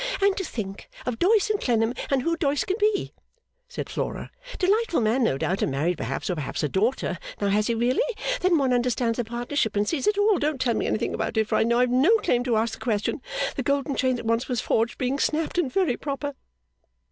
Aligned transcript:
'And 0.19 0.35
to 0.37 0.43
think 0.43 0.89
of 1.05 1.19
Doyce 1.19 1.51
and 1.51 1.61
Clennam, 1.61 1.93
and 2.09 2.23
who 2.23 2.35
Doyce 2.35 2.65
can 2.65 2.77
be,' 2.79 3.13
said 3.69 3.87
Flora; 3.87 4.31
'delightful 4.57 4.99
man 4.99 5.23
no 5.23 5.37
doubt 5.37 5.61
and 5.61 5.71
married 5.71 5.99
perhaps 5.99 6.27
or 6.27 6.33
perhaps 6.33 6.63
a 6.63 6.67
daughter, 6.67 7.19
now 7.39 7.49
has 7.49 7.67
he 7.67 7.75
really? 7.75 8.01
then 8.39 8.57
one 8.57 8.73
understands 8.73 9.17
the 9.17 9.23
partnership 9.23 9.75
and 9.75 9.87
sees 9.87 10.07
it 10.07 10.17
all, 10.17 10.39
don't 10.39 10.59
tell 10.59 10.73
me 10.73 10.87
anything 10.87 11.13
about 11.13 11.37
it 11.37 11.47
for 11.47 11.53
I 11.55 11.61
know 11.61 11.77
I 11.77 11.81
have 11.81 11.91
no 11.91 12.17
claim 12.17 12.43
to 12.45 12.57
ask 12.57 12.73
the 12.79 12.83
question 12.83 13.21
the 13.55 13.61
golden 13.61 13.95
chain 13.95 14.15
that 14.15 14.25
once 14.25 14.47
was 14.47 14.59
forged 14.59 14.97
being 14.97 15.19
snapped 15.19 15.59
and 15.59 15.71
very 15.71 15.97
proper. 15.97 16.33